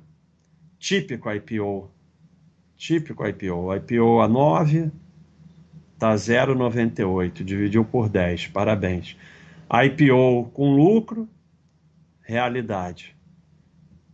[0.79, 1.91] Típico IPO.
[2.77, 3.75] Típico IPO.
[3.77, 4.93] IPO a 9,
[5.99, 7.43] tá 0,98.
[7.43, 8.49] Dividiu por 10.
[8.49, 9.17] Parabéns.
[9.73, 11.27] IPO com lucro,
[12.21, 13.17] realidade.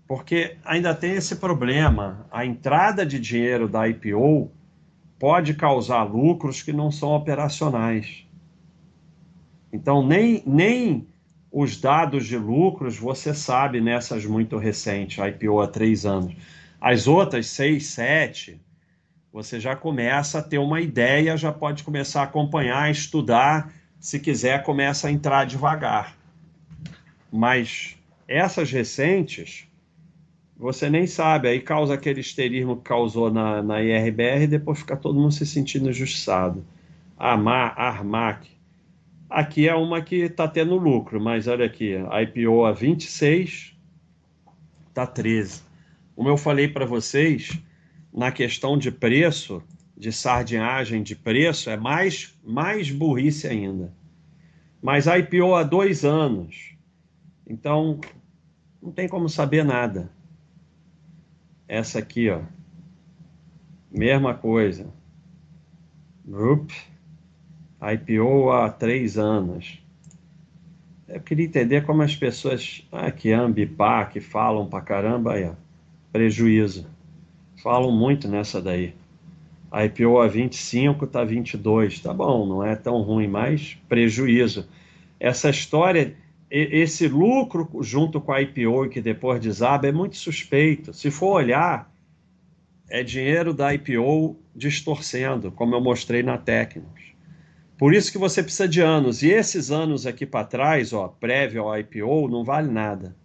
[0.07, 2.29] Porque ainda tem esse problema.
[2.31, 4.53] A entrada de dinheiro da IPO
[5.19, 8.24] pode causar lucros que não são operacionais.
[9.75, 11.05] Então, nem, nem
[11.51, 16.33] os dados de lucros você sabe nessas muito recentes, IPO há três anos.
[16.81, 18.61] As outras, seis, sete,
[19.33, 23.75] você já começa a ter uma ideia, já pode começar a acompanhar, estudar.
[23.99, 26.17] Se quiser, começa a entrar devagar.
[27.33, 29.67] Mas essas recentes,
[30.57, 34.97] você nem sabe, aí causa aquele esterismo que causou na, na IRBR e depois fica
[34.97, 36.65] todo mundo se sentindo injustiçado.
[37.19, 38.54] Amar, Armac,
[39.35, 43.77] Aqui é uma que está tendo lucro, mas olha aqui, a IPO a 26,
[44.87, 45.61] está 13.
[46.15, 47.61] Como eu falei para vocês,
[48.13, 49.61] na questão de preço,
[49.97, 53.93] de sardinhagem de preço, é mais, mais burrice ainda.
[54.81, 56.77] Mas a IPO há dois anos,
[57.45, 58.01] então
[58.81, 60.13] não tem como saber nada.
[61.67, 62.41] Essa aqui, ó,
[63.91, 64.95] mesma coisa.
[66.25, 66.71] Group
[67.93, 69.83] IPO há três anos.
[71.07, 75.53] Eu queria entender como as pessoas ah, que ambipar, que falam pra caramba, aí, ó,
[76.11, 76.87] prejuízo.
[77.63, 78.95] Falam muito nessa daí.
[79.71, 84.69] A IPO a 25 tá 22, tá bom, não é tão ruim, mas prejuízo.
[85.19, 86.17] Essa história,
[86.51, 90.93] esse lucro junto com a IPO que depois desaba é muito suspeito.
[90.93, 91.93] Se for olhar,
[92.89, 97.14] é dinheiro da IPO distorcendo, como eu mostrei na Técnicos.
[97.77, 99.23] Por isso que você precisa de anos.
[99.23, 103.17] E esses anos aqui para trás, ó, prévio ao IPO, não vale nada.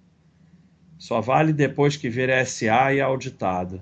[0.98, 3.82] Só vale depois que vir SA e auditado.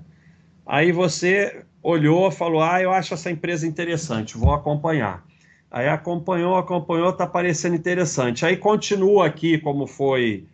[0.66, 5.26] Aí você olhou, falou: "Ah, eu acho essa empresa interessante, vou acompanhar".
[5.70, 8.46] Aí acompanhou, acompanhou, tá parecendo interessante.
[8.46, 10.46] Aí continua aqui como foi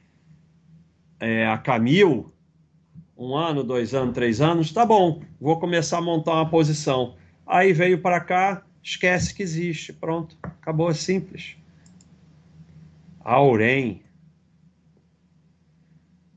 [1.20, 2.32] é, a Camil,
[3.16, 7.14] um ano, dois anos, três anos, tá bom, vou começar a montar uma posição.
[7.46, 11.56] Aí veio para cá, esquece que existe, pronto, acabou, é simples.
[13.20, 14.02] Aurem.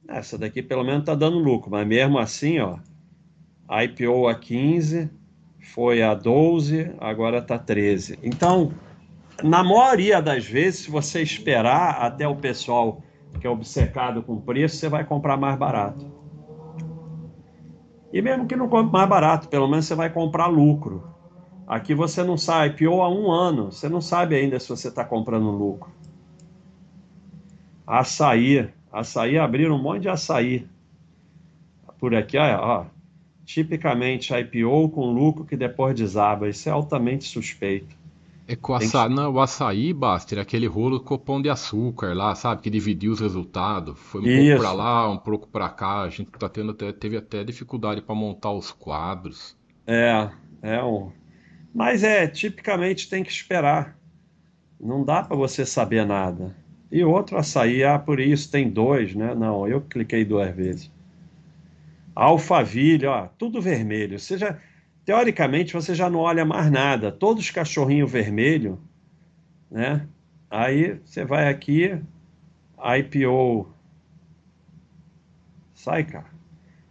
[0.08, 2.80] Essa daqui pelo menos tá dando lucro, mas mesmo assim, ó,
[3.70, 5.10] IPO a 15,
[5.60, 8.18] foi a 12, agora tá 13.
[8.24, 8.72] Então,
[9.44, 13.04] na maioria das vezes, se você esperar até o pessoal
[13.42, 16.10] que é obcecado com preço, você vai comprar mais barato.
[18.14, 21.17] E mesmo que não compre mais barato, pelo menos você vai comprar lucro.
[21.68, 25.04] Aqui você não sabe, IPO há um ano, você não sabe ainda se você está
[25.04, 25.92] comprando lucro.
[27.86, 30.66] Açaí, açaí abriram um monte de açaí.
[32.00, 32.86] Por aqui, ó, ó
[33.48, 36.50] tipicamente IPO com lucro que depois desaba.
[36.50, 37.96] Isso é altamente suspeito.
[38.46, 39.16] É com açaí, que...
[39.16, 42.62] não, o açaí, Baster, aquele rolo com pão de açúcar lá, sabe?
[42.62, 43.98] Que dividiu os resultados.
[43.98, 44.48] Foi um Isso.
[44.48, 46.02] pouco para lá, um pouco para cá.
[46.02, 49.58] A gente tá tendo até, teve até dificuldade para montar os quadros.
[49.86, 50.30] É,
[50.62, 51.12] é um.
[51.74, 53.98] Mas é, tipicamente tem que esperar.
[54.80, 56.56] Não dá para você saber nada.
[56.92, 59.36] E outro açaí, ah, por isso tem dois, né?
[59.36, 60.92] Não, eu cliquei duas vezes.
[62.16, 64.20] Alphaville, ó, tudo vermelho.
[64.20, 64.58] Você já,
[65.06, 68.80] teoricamente você já não olha mais nada, todos os cachorrinhos vermelho,
[69.70, 70.08] né?
[70.50, 72.02] Aí você vai aqui,
[72.78, 73.68] IPO.
[75.74, 76.32] Sai, cara.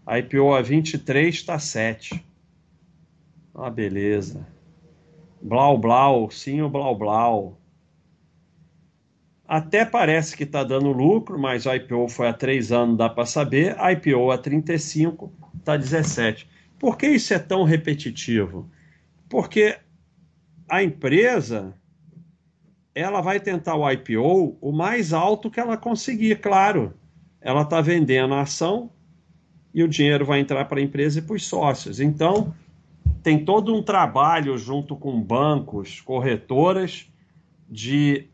[0.06, 2.24] IPO a 23 está 7.
[3.54, 4.46] Ah, beleza.
[5.40, 7.60] Blau, blau, sim ou blau, blau.
[9.46, 13.24] Até parece que está dando lucro, mas o IPO foi há três anos, dá para
[13.24, 13.76] saber.
[13.92, 16.48] IPO a 35, está 17.
[16.78, 18.68] Por que isso é tão repetitivo?
[19.28, 19.78] Porque
[20.68, 21.74] a empresa
[22.94, 26.94] ela vai tentar o IPO o mais alto que ela conseguir, claro.
[27.40, 28.90] Ela está vendendo a ação
[29.72, 32.00] e o dinheiro vai entrar para a empresa e para os sócios.
[32.00, 32.54] Então,
[33.22, 37.10] tem todo um trabalho junto com bancos, corretoras,
[37.68, 38.28] de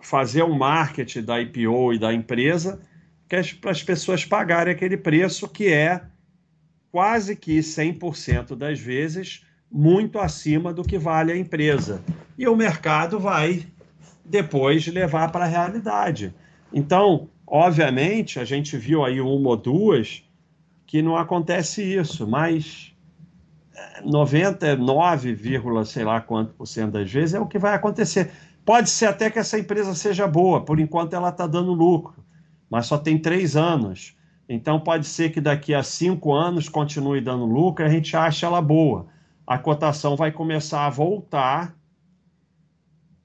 [0.00, 2.80] fazer o um marketing da IPO e da empresa
[3.60, 6.02] para as pessoas pagarem aquele preço que é
[6.90, 12.02] quase que 100% das vezes muito acima do que vale a empresa.
[12.36, 13.66] E o mercado vai
[14.22, 16.34] depois levar para a realidade.
[16.70, 20.22] Então, obviamente, a gente viu aí uma ou duas
[20.86, 22.91] que não acontece isso, mas
[24.04, 25.38] 99,
[25.86, 28.30] sei lá quanto por cento das vezes é o que vai acontecer.
[28.64, 32.24] Pode ser até que essa empresa seja boa, por enquanto ela está dando lucro,
[32.70, 34.16] mas só tem três anos.
[34.48, 38.60] Então pode ser que daqui a cinco anos continue dando lucro a gente ache ela
[38.60, 39.06] boa.
[39.46, 41.74] A cotação vai começar a voltar,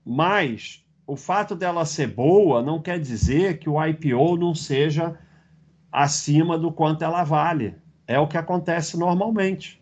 [0.06, 5.18] mas o fato dela ser boa não quer dizer que o IPO não seja
[5.92, 7.76] acima do quanto ela vale.
[8.08, 9.82] É o que acontece normalmente.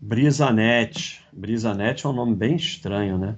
[0.00, 1.20] Brisanet.
[1.32, 3.36] Brisanet é um nome bem estranho, né?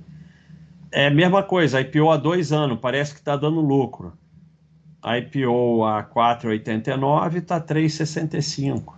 [0.93, 4.13] É a mesma coisa, IPO há dois anos, parece que está dando lucro.
[5.03, 8.95] IPO a 4,89 está 3,65.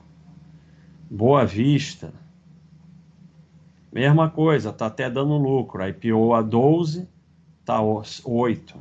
[1.10, 2.12] Boa Vista.
[3.92, 5.86] Mesma coisa, está até dando lucro.
[5.86, 7.06] IPO a 12
[7.60, 8.74] está 8.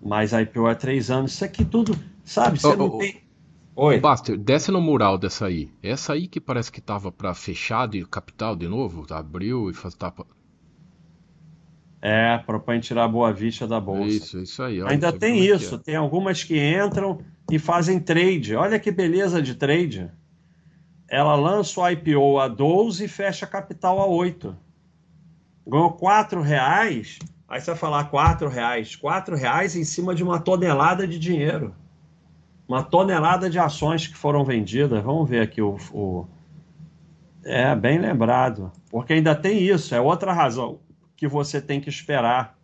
[0.00, 1.32] Mas IPO há 3 anos.
[1.32, 2.60] Isso aqui tudo, sabe?
[2.60, 3.25] Você oh, não oh, tem.
[3.78, 4.00] Oi.
[4.00, 5.70] Baster, desce no mural dessa aí.
[5.82, 9.94] Essa aí que parece que tava para fechar de capital de novo, abriu e faz
[9.94, 10.26] tapa.
[12.00, 14.08] É, propõe tirar a boa vista da bolsa.
[14.08, 14.80] Isso, isso aí.
[14.80, 15.78] Olha, Ainda tem é isso, é.
[15.78, 17.18] tem algumas que entram
[17.50, 18.56] e fazem trade.
[18.56, 20.10] Olha que beleza de trade.
[21.06, 24.56] Ela lança o IPO a 12 e fecha capital a 8.
[25.66, 28.96] Ganhou 4 reais, aí você vai falar 4 reais.
[28.96, 31.74] 4 reais em cima de uma tonelada de dinheiro.
[32.68, 35.02] Uma tonelada de ações que foram vendidas.
[35.02, 36.26] Vamos ver aqui o, o...
[37.44, 38.72] É, bem lembrado.
[38.90, 40.80] Porque ainda tem isso, é outra razão
[41.16, 42.58] que você tem que esperar.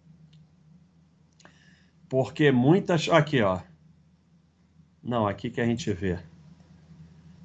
[2.09, 3.09] Porque muitas.
[3.09, 3.61] Aqui, ó.
[5.03, 6.19] Não, aqui que a gente vê.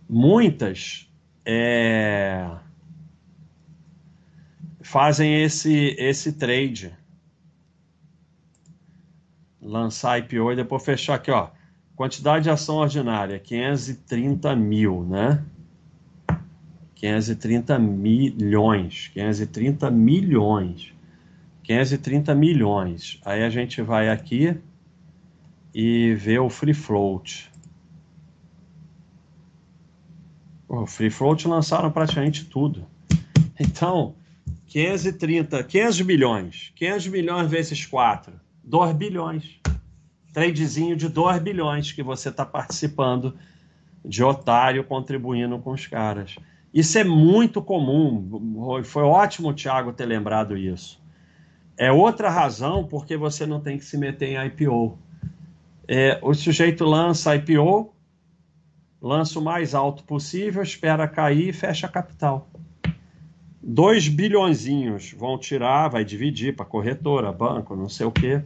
[0.10, 1.10] Muitas
[1.46, 2.50] é,
[4.82, 6.94] fazem esse, esse trade.
[9.62, 11.50] Lançar IPO e depois fechar aqui, ó.
[11.98, 15.44] Quantidade de ação ordinária, 530 mil, né?
[16.94, 19.10] 530 milhões.
[19.16, 20.94] 530 milhões.
[21.64, 23.20] 530 milhões.
[23.26, 24.56] Aí a gente vai aqui
[25.74, 27.52] e vê o free float.
[30.68, 32.86] O free float lançaram praticamente tudo.
[33.60, 34.14] Então,
[34.68, 36.72] 530, 500 milhões.
[36.76, 39.60] 500 milhões vezes 4, 2 bilhões.
[40.38, 43.34] Tradezinho de 2 bilhões que você está participando
[44.06, 46.36] de otário contribuindo com os caras.
[46.72, 48.84] Isso é muito comum.
[48.84, 51.02] Foi ótimo o Thiago ter lembrado isso.
[51.76, 54.96] É outra razão porque você não tem que se meter em IPO.
[55.88, 57.92] É, o sujeito lança IPO,
[59.02, 62.48] lança o mais alto possível, espera cair e fecha a capital.
[63.64, 68.44] 2 bilhõezinhos vão tirar, vai dividir para corretora, banco, não sei o quê.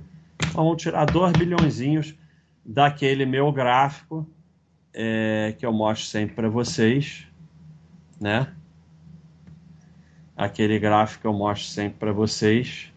[0.53, 2.15] Vão tirar 2 bilhõezinhos
[2.65, 4.27] daquele meu gráfico
[4.93, 7.27] é, que eu mostro sempre para vocês,
[8.19, 8.53] né?
[10.35, 12.91] Aquele gráfico que eu mostro sempre para vocês,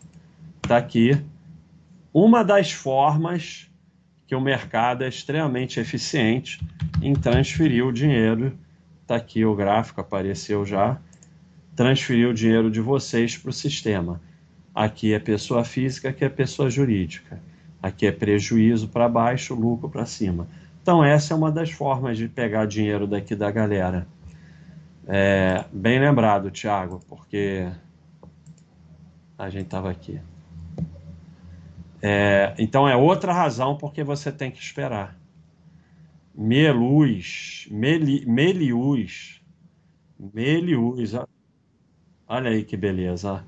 [0.63, 1.23] está aqui.
[2.13, 3.71] Uma das formas
[4.27, 6.61] que o mercado é extremamente eficiente
[7.03, 8.59] em transferir o dinheiro.
[9.03, 10.99] Está aqui o gráfico, apareceu já.
[11.77, 14.21] Transferir o dinheiro de vocês para o sistema.
[14.75, 17.41] Aqui é pessoa física, aqui é pessoa jurídica.
[17.81, 20.49] Aqui é prejuízo para baixo, lucro para cima.
[20.83, 24.07] Então, essa é uma das formas de pegar dinheiro daqui da galera.
[25.07, 27.71] É, bem lembrado, Thiago, porque
[29.39, 30.21] a gente estava aqui.
[32.01, 35.19] É, então é outra razão porque você tem que esperar.
[36.35, 39.41] Meluz, Meli, Melius,
[40.19, 41.15] Melius,
[42.27, 43.45] olha aí que beleza.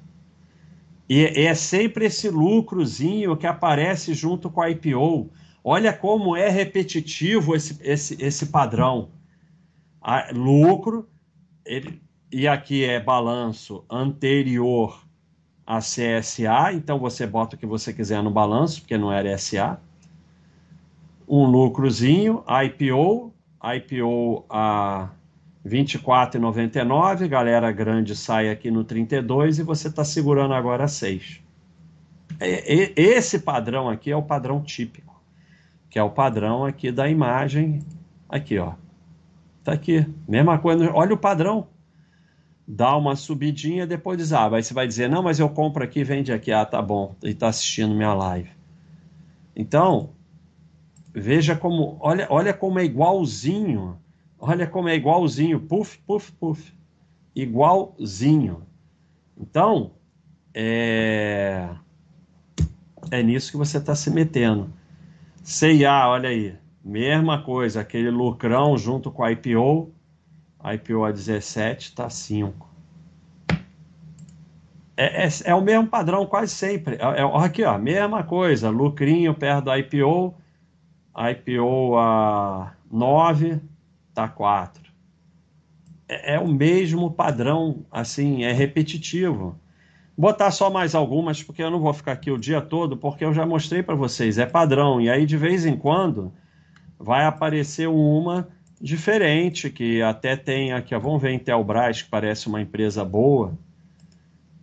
[1.09, 5.31] E é sempre esse lucrozinho que aparece junto com a IPO.
[5.63, 9.11] Olha como é repetitivo esse, esse, esse padrão.
[10.01, 11.09] A, lucro,
[11.65, 12.01] ele,
[12.33, 15.05] e aqui é balanço anterior
[15.67, 19.81] a CSA, então você bota o que você quiser no balanço, porque não era SA.
[21.29, 23.33] Um lucrozinho, IPO,
[23.75, 25.11] IPO a
[25.67, 31.43] 24,99, galera grande sai aqui no 32 e você está segurando agora 6.
[32.41, 35.21] Esse padrão aqui é o padrão típico,
[35.91, 37.81] que é o padrão aqui da imagem,
[38.29, 38.75] aqui ó,
[39.65, 41.67] tá aqui, mesma coisa, olha o padrão,
[42.67, 44.57] dá uma subidinha, depois desaba.
[44.57, 46.53] Aí você vai dizer, não, mas eu compro aqui, vende aqui.
[46.53, 48.51] Ah, tá bom, e está assistindo minha live.
[49.55, 50.11] Então,
[51.15, 53.99] veja como, olha, olha como é igualzinho,
[54.47, 56.73] olha como é igualzinho, puf, puf, puf,
[57.35, 58.63] igualzinho.
[59.37, 59.93] Então,
[60.55, 61.69] é,
[63.11, 64.73] é nisso que você está se metendo.
[65.43, 69.93] CIA, olha aí, mesma coisa, aquele lucrão junto com a IPO,
[70.75, 72.67] IPO a 17 está 5.
[74.97, 76.97] É, é, é, o mesmo padrão quase sempre.
[76.97, 78.71] É, é, aqui, ó, mesma coisa.
[78.71, 80.35] Lucrinho perto do IPO.
[81.15, 83.61] IPO a 9,
[84.17, 84.83] tá 4.
[86.09, 89.59] É, é, o mesmo padrão, assim, é repetitivo.
[90.17, 93.35] Botar só mais algumas, porque eu não vou ficar aqui o dia todo, porque eu
[93.35, 94.39] já mostrei para vocês.
[94.39, 95.01] É padrão.
[95.01, 96.33] E aí, de vez em quando,
[96.99, 98.49] vai aparecer uma
[98.81, 103.59] diferente, que até tem aqui, ó, vamos ver Intelbras, que parece uma empresa boa.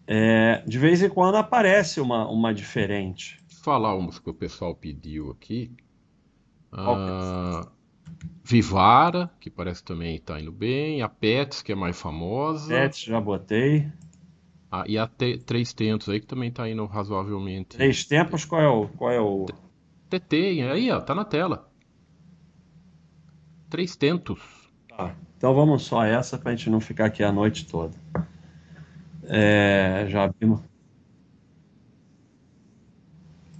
[0.07, 3.39] É, de vez em quando aparece uma, uma diferente.
[3.63, 5.71] Falar umas que o pessoal pediu aqui.
[6.71, 7.67] Ah,
[8.43, 11.01] Vivara, que parece também está indo bem.
[11.01, 12.73] A Pets, que é mais famosa.
[12.73, 13.87] Pets, já botei.
[14.71, 17.77] Ah, e a Três Tentos aí, que também está indo razoavelmente.
[17.77, 18.87] Três Tempos, qual é o.
[18.89, 19.45] Qual é o...
[20.09, 21.69] TT, aí, ó, tá na tela.
[23.69, 24.39] Três tentos.
[24.87, 25.15] Tá.
[25.37, 27.95] Então vamos só essa para a gente não ficar aqui a noite toda.
[29.23, 30.61] É, já vimos.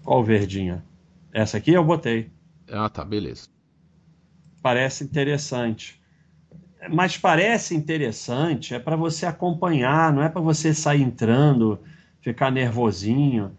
[0.03, 0.83] Qual verdinha?
[1.31, 2.29] Essa aqui eu botei.
[2.69, 3.49] Ah, tá, beleza.
[4.63, 6.01] Parece interessante.
[6.89, 11.79] Mas parece interessante, é para você acompanhar, não é para você sair entrando,
[12.21, 13.51] ficar nervosinho.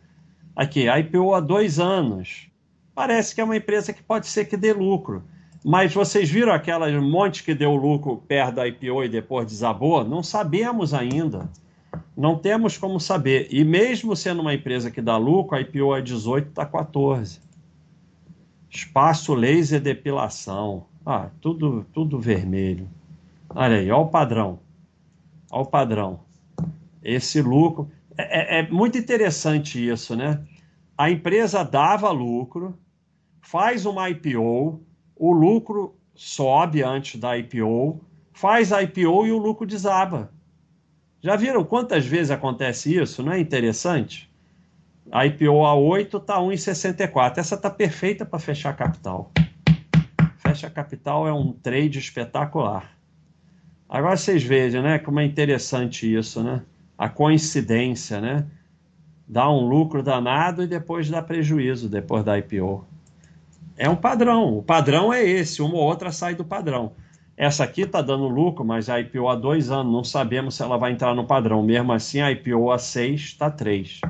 [0.57, 2.49] Aqui, a IPO há dois anos.
[2.95, 5.23] Parece que é uma empresa que pode ser que dê lucro.
[5.63, 10.05] Mas vocês viram aquela monte que deu lucro perto da IPO e depois desabou?
[10.05, 11.51] Não sabemos ainda.
[12.17, 13.49] Não temos como saber.
[13.51, 17.41] E mesmo sendo uma empresa que dá lucro, a IPO é 18, está 14.
[18.71, 20.87] Espaço laser depilação.
[21.05, 22.89] Ah, tudo, tudo vermelho.
[23.51, 24.61] Olha aí, olha o padrão.
[25.51, 26.21] Olha o padrão.
[27.03, 27.91] Esse lucro.
[28.17, 30.43] É, é, é muito interessante isso, né?
[30.97, 32.79] A empresa dava lucro,
[33.43, 34.81] faz uma IPO,
[35.17, 38.01] o lucro sobe antes da IPO,
[38.33, 40.33] faz a IPO e o lucro desaba.
[41.21, 43.23] Já viram quantas vezes acontece isso?
[43.23, 44.31] Não é interessante?
[45.11, 47.39] A IPO a 8 está 1,64.
[47.39, 49.33] Essa está perfeita para fechar capital.
[50.55, 52.97] Fecha capital é um trade espetacular.
[53.89, 56.63] Agora vocês vejam, né, como é interessante isso, né?
[56.97, 58.47] A coincidência, né?
[59.27, 62.87] Dá um lucro danado e depois dá prejuízo depois da IPO.
[63.77, 64.57] É um padrão.
[64.59, 66.93] O padrão é esse, uma ou outra sai do padrão.
[67.37, 70.79] Essa aqui está dando lucro, mas a IPO há dois anos, não sabemos se ela
[70.79, 71.65] vai entrar no padrão.
[71.65, 74.01] Mesmo assim, a IPO a seis está três.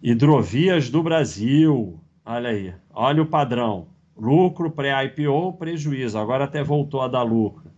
[0.00, 1.98] Hidrovias do Brasil.
[2.24, 2.72] Olha aí.
[2.94, 3.90] Olha o padrão.
[4.16, 6.18] Lucro pré-IPO, prejuízo.
[6.18, 7.70] Agora até voltou a dar lucro.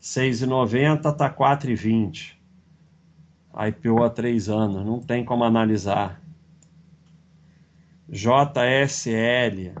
[0.00, 2.36] 6,90 está 4,20.
[3.68, 4.84] IPO há três anos.
[4.84, 6.22] Não tem como analisar.
[8.08, 9.74] JSL.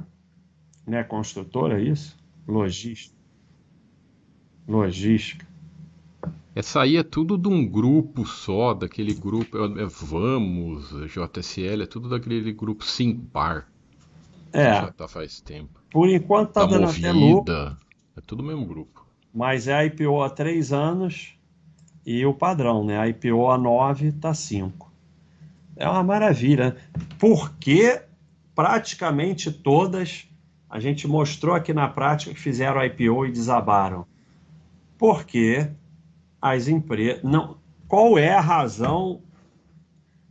[0.86, 1.04] Né?
[1.04, 2.18] Construtora, é isso?
[2.46, 3.16] Logística.
[4.66, 5.46] Logística.
[6.54, 9.56] Essa aí é tudo de um grupo só, daquele grupo.
[9.56, 13.70] É, é Vamos, JSL, é tudo daquele grupo Simpar.
[14.52, 14.74] É.
[14.74, 15.80] Já tá faz tempo.
[15.90, 17.76] Por enquanto tá, tá dando movida, até lucro.
[18.16, 19.06] É tudo o mesmo grupo.
[19.32, 21.34] Mas é a IPO há três anos
[22.04, 22.98] e o padrão, né?
[22.98, 24.90] A IPO a 9 tá 5.
[25.76, 26.76] É uma maravilha.
[27.18, 28.02] Porque
[28.54, 30.28] praticamente todas
[30.68, 34.06] a gente mostrou aqui na prática que fizeram IPO e desabaram.
[34.98, 35.70] Porque
[36.42, 37.22] as empresas.
[37.22, 39.22] Não, qual é a razão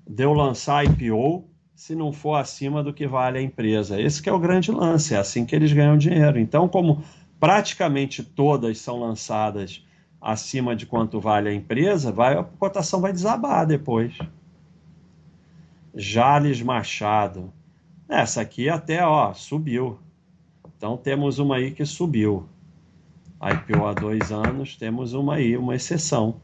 [0.05, 1.46] de eu lançar IPO
[1.77, 4.01] se não for acima do que vale a empresa?
[4.01, 6.39] Esse é o grande lance, é assim que eles ganham dinheiro.
[6.39, 7.03] Então, como
[7.39, 9.85] praticamente todas são lançadas
[10.19, 14.17] acima de quanto vale a empresa, vai, a cotação vai desabar depois.
[15.93, 17.53] Jales Machado.
[18.09, 19.99] Essa aqui até ó, subiu.
[20.75, 22.49] Então temos uma aí que subiu.
[23.39, 26.41] IPO há dois anos, temos uma aí, uma exceção.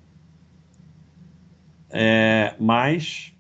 [1.90, 3.33] É, mas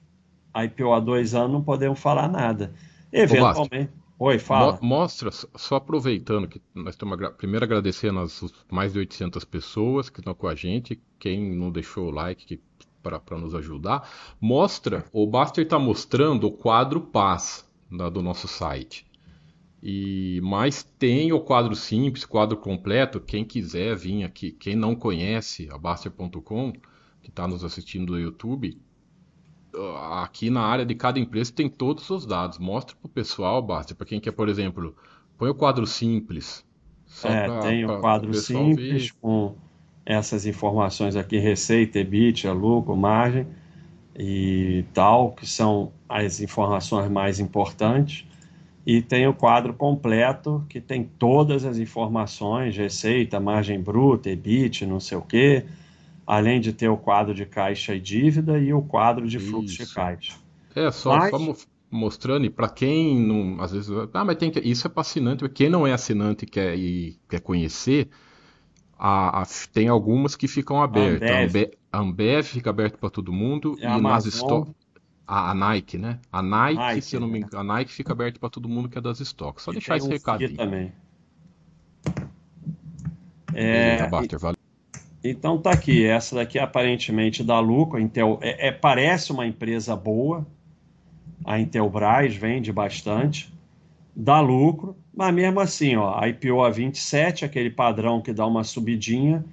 [0.56, 2.74] IPO há dois anos não podemos falar nada.
[3.12, 3.92] Eventualmente.
[4.20, 4.80] Oi, fala.
[4.82, 10.34] Mostra, só aproveitando que nós estamos primeiro agradecendo as mais de 800 pessoas que estão
[10.34, 12.62] com a gente, quem não deixou o like
[13.02, 14.10] para nos ajudar.
[14.40, 19.06] Mostra, o Baster está mostrando o quadro Paz da, do nosso site.
[19.82, 23.20] E mas tem o quadro simples, quadro completo.
[23.20, 26.72] Quem quiser vir aqui, quem não conhece a Baster.com,
[27.22, 28.80] que está nos assistindo do YouTube,
[30.22, 32.58] aqui na área de cada empresa tem todos os dados.
[32.60, 34.96] Mostra para o pessoal, Baster, para quem quer, por exemplo,
[35.38, 36.66] põe o quadro simples.
[37.24, 39.14] é, pra, tem o quadro simples ver.
[39.22, 39.56] com
[40.06, 43.48] essas informações aqui, receita, EBITDA, lucro, margem
[44.18, 48.26] e tal, que são as informações mais importantes
[48.86, 55.00] e tem o quadro completo que tem todas as informações, receita, margem bruta, EBIT, não
[55.00, 55.66] sei o quê,
[56.26, 59.90] além de ter o quadro de caixa e dívida e o quadro de fluxo isso.
[59.90, 60.34] de caixa.
[60.76, 61.30] É, só, mas...
[61.30, 61.56] só
[61.90, 65.48] mostrando, e para quem não, às vezes, ah, mas tem que, isso é para assinante,
[65.50, 68.10] quem não é assinante e quer, e quer conhecer,
[68.98, 71.30] a, a, tem algumas que ficam abertas.
[71.30, 74.74] A Ambev, a Ambev fica aberta para todo mundo é e nas stores
[75.28, 76.20] a, Nike, né?
[76.32, 77.46] A Nike, Nike se eu não me né?
[77.46, 79.64] engano, a Nike fica aberta para todo mundo que é das estoques.
[79.64, 80.56] Só e deixar esse um recadinho.
[80.56, 80.92] também.
[83.54, 84.58] É, é valeu.
[85.24, 88.00] Então tá aqui, essa daqui aparentemente dá lucro.
[88.00, 90.46] Intel, é, é, parece uma empresa boa.
[91.46, 93.54] A Intelbras vende bastante,
[94.16, 98.64] dá lucro, mas mesmo assim, ó, a IPO a 27, aquele padrão que dá uma
[98.64, 99.44] subidinha,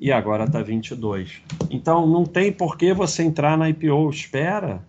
[0.00, 1.42] e agora tá 22.
[1.70, 4.82] Então não tem por que você entrar na IPO, espera